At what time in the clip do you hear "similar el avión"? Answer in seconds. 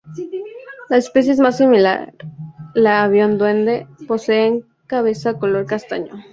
1.59-3.37